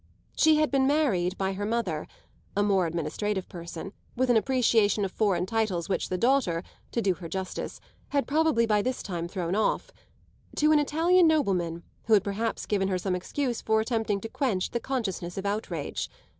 [0.35, 2.07] She had been married by her mother
[2.57, 7.13] a more administrative person, with an appreciation of foreign titles which the daughter, to do
[7.13, 9.91] her justice, had probably by this time thrown off
[10.55, 14.71] to an Italian nobleman who had perhaps given her some excuse for attempting to quench
[14.71, 16.09] the consciousness of outrage.